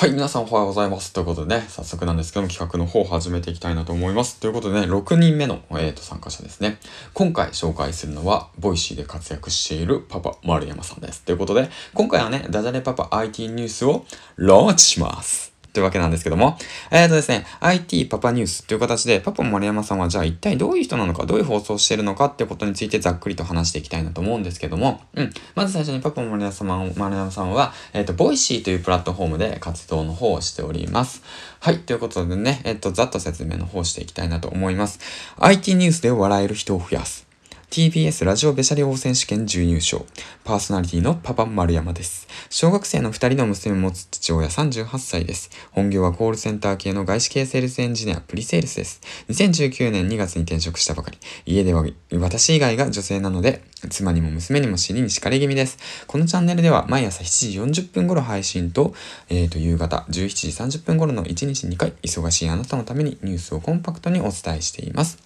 [0.00, 1.12] はい、皆さんおはようございます。
[1.12, 4.40] ということでね、早速なんですけども、企画の方を始めていきたいなと思います。
[4.40, 6.78] ということでね、6人目の、えーと、参加者ですね。
[7.12, 11.20] 今回紹介するのは、ボイシーで活躍しているパパ丸山さんです。
[11.20, 15.52] ということで、今回はね、ダジャレパパ IT ニュースをローンチします。
[15.72, 16.56] というわけなんですけども、
[16.90, 25.32] えっ、ー、とですね、IT パパニュースという形で、パパ丸山さんはじゃあ一体どういう人なのか、どういう放送をしているのかってことについてざっくりと話していきたいなと思うんですけども、うん。
[25.54, 31.22] まず最初にパパ丸山さん丸山さんは、えっ、ー、と、ボイシーというプラットフォームで活動の方をしております。
[31.60, 31.78] はい。
[31.80, 35.00] ということでね、えっ、ー、と、ざっと説明の方していきたいなと思います。
[35.38, 37.29] IT ニュースで笑える人を増やす。
[37.70, 40.02] TBS ラジオベシャリ王選手権準優勝。
[40.42, 42.26] パーソナリティのパパ丸山です。
[42.50, 45.50] 小学生の二人の娘を持つ父親38歳です。
[45.70, 49.00] 本業はコールセンター系の外資系セールスエンジニア、プリセールスです。
[49.28, 51.18] 2019年2月に転職したばかり。
[51.46, 55.78] 家では私以外が女性なので、妻にも娘にも尻に敷かれ気味です。
[56.06, 58.94] このチャンネルでは毎朝7時40分頃配信と、
[59.28, 65.18] え、ー、と、夕方17時30分頃の1日2回、忙しいあなたのためにニュースをコンパクトにお伝えしています。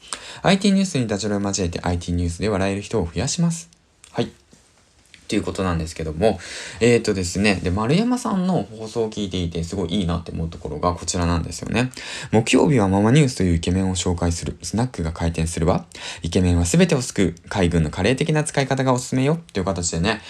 [0.42, 3.73] IT ニュースにダジャレを交えて IT ニュースで笑える人を増やします。
[5.24, 5.28] はい。
[5.28, 6.38] ということなんですけども、
[6.80, 11.90] えっ、ー、とですね、で、丸山さんの放送を聞いていてすごいいいなって思うところがこちらなんですよね。
[12.32, 15.86] 木曜日はママニュースというイケメンを紹介するスナックが開店するわ。
[16.22, 20.20] イケメンは全てを救う海軍のカレー的な使い方がおすすめよっていう形でね、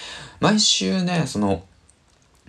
[0.41, 1.64] 毎週ね、その、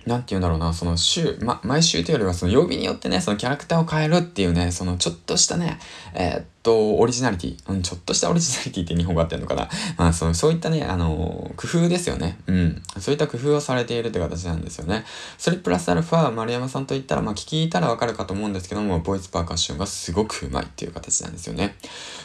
[0.05, 5.79] なんて言うんだろうな、その週、ま、毎週というよりはその曜日によってね、そのキャラクターを変えるっていうね、そのちょっとしたね、
[6.13, 7.57] えー、っと、オリジナリティ。
[7.71, 9.69] うん、ちょっとしたオリジナリティって日本語あってんのかな？
[9.97, 12.39] まあ、そう、そういったね、あの工夫ですよね。
[12.47, 12.81] うん。
[12.99, 15.05] そういった工夫をされているって形なんですよね。
[15.37, 21.75] それプラスアルファ、丸山さんといったら、まあ、聞いたらわかるかと思うんですけども、ボイスパーカッションがすごくうまいっていう形なんですよね。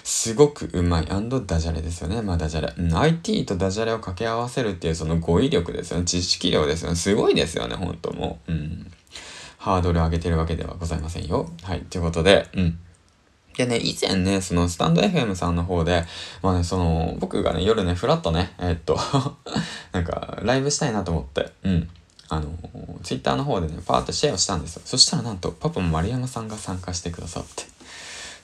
[0.02, 1.06] すごくうまい。
[1.06, 2.22] ダジャレですよね。
[2.22, 2.72] まあ、ダジャレ。
[2.77, 6.05] うん、IT とダジャレを掛け合わせるっていうその語彙力ですよね。
[6.05, 6.96] 知識量ですよね。
[6.96, 8.52] すごいですよね、ほんともう。
[8.52, 8.91] うん。
[9.58, 11.50] ハードル上げてるわけではございませんよ。
[11.62, 11.80] はい。
[11.91, 12.78] ということで、うん。
[13.56, 16.04] でね、以前ね、そのスタンド FM さんの方で、
[16.42, 18.98] まあね、その、僕がね、夜ね、ふらっとね、えー、っと
[19.92, 21.89] なんか、ライブしたいなと思って、うん。
[22.28, 22.46] あの、
[23.02, 24.83] ツイッターの方でね、パーッとシェアをしたんですよ。
[24.84, 27.64] そしたらなんと、パパも丸山さんが参加してくださって。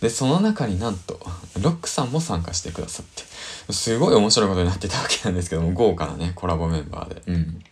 [0.00, 1.18] で、その中になんと、
[1.60, 7.22] ロックさんも参加してくださって、すごい面白いことになってたわけなんですけども、豪華なね、コラボメンバーで。
[7.26, 7.62] うん。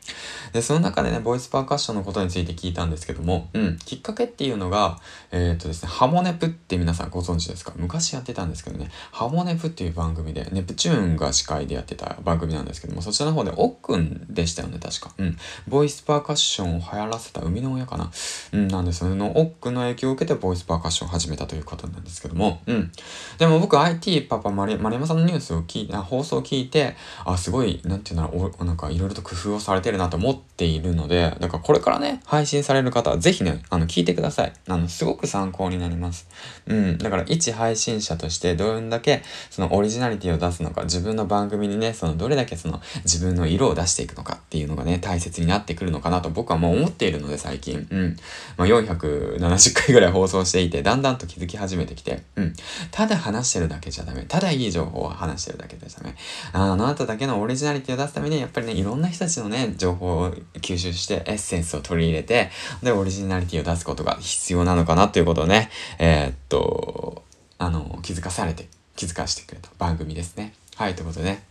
[0.54, 5.00] で、その中でね、ボイスパーカッションのことについて聞いたんですけども、うん、きっかけっていうのが、
[5.32, 7.72] えー、っとですね、ハモネプって皆さんご存知ですか？
[7.74, 15.12] 昔やってたんですけどね、ハモネプっていう番組で、ネプチューンが司会でやってた番組なんですけども、そちらの方で、おっくんでしたよね、確か。
[15.18, 15.36] うん。
[15.66, 18.12] ボイスパーカッションを流行らせた生みの親かな？
[18.52, 19.16] うん、なんですよね。
[19.16, 22.92] の、おっくんの影響を受けてボイスパーカッションを始めたということなんですけども、うん。
[23.38, 26.94] でも僕 IT パパ丸山さんのニュースを聞いて、放送を聞いて、
[27.24, 34.52] あ、すごい、なんていうんだろう、なんかいろいろと工夫をされてるなと思ってているので、だからこれからね、配信される方はぜひね、あの、聞いてください。
[34.68, 36.28] あの、すごく参考になります。
[36.66, 36.98] うん。
[36.98, 47.86] だから、一配信者としてどんだけ、そのオリジナリティを出すのか、自分の番組にね、その、どれだけその、自分の色を出していくのかっていうのがね、大切になってくるのかなと僕はもう思っているので、最近。
[47.90, 48.16] うん。
[48.56, 52.54] まあ、470回ぐらい放送していて、だんだんと気づき始めてきて、うん。
[52.92, 54.22] ただ話してるだけじゃダメ。
[54.22, 56.14] ただいい情報を話してるだけじゃダメ。
[56.52, 62.50] あなただけのオリジナリティを出すために、やっぱりね、いろんな人たちのね、情報を吸収して、エッセンスを取り入れて、
[62.82, 67.22] で、オリジナリティを出すことが必要なのかなということをね、えー、っと、
[67.58, 70.54] あの、気づかされて、気づかしてくれた番組ですね。
[70.76, 71.44] はい、ということでね。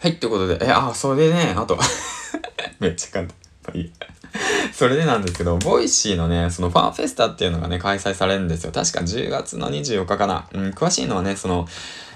[0.00, 1.78] はい、ということで、え、あ、それでね、あと
[2.80, 3.28] めっちゃ簡
[3.62, 3.76] 単。
[3.76, 3.92] いい。
[4.72, 8.72] それでなんですけど、ボイシーのね、そのファンフェスタっていうのがね、開催されるんですよ。
[8.72, 10.48] 確か10月の24日かな。
[10.52, 11.68] うん、詳しいのはね、その、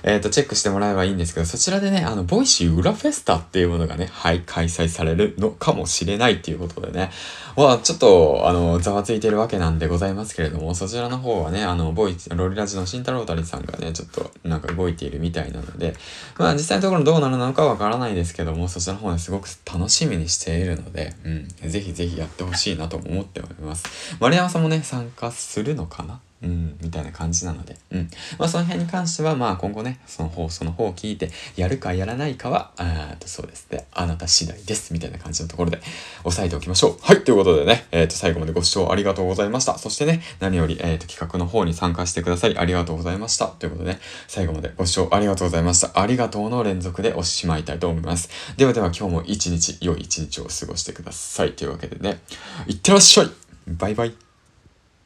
[0.06, 7.10] えっ、ー、と、チェックしてもらえばいいんですけど、そちらでね、あの、ボイシー裏フェスタっていうものがね、はい、開催されるのかもしれないっていうことでね、
[7.56, 15.96] は、ちょっと、あの、ざわついてるわけなんでございますけれども、そちらの方はね、あの、ボイ、ロリラジの慎太郎たりさんがね、ちょっと、なんか動いているみたいなので、
[16.38, 24.16] まあ、実際のところどうなるのかわからないですけども、そちらの方ね、すごく楽しみにしているので、うん、ぜひぜひやってほしいなと思っております。
[24.20, 26.20] 丸山さんもね、参加するのかな？
[26.46, 28.08] うん、みたいな感じなので、うん。
[28.38, 35.80] まあ、その辺に関しては、まあ、今後ね、その放送の方を聞いて、やるかやらないかは、あとそうですね、あなた次第です、みたいな感じのところで、
[36.24, 36.98] 押さえておきましょう。
[37.02, 39.76] はい、ということでね、えっ、ー、と、最後までご視聴ありがとうございました。
[39.76, 43.46] そしてね、何より、えっ、ー、と、企画の方に参加してくださり、ありがとうございました。
[43.46, 46.00] ということでね、最後までご視聴ありがとうございました。
[46.00, 48.28] ありがとうの連続でおしまいたいと思います。
[48.56, 51.52] ではでは、今日も一日、良い一日を過ごしてください。
[51.54, 52.20] というわけでね、
[52.68, 53.30] いってらっしゃい
[53.66, 54.25] バイバイ